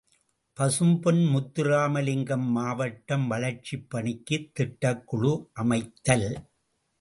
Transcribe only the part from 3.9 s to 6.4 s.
பணிக்குத் திட்டக்குழு அமைத்தல்.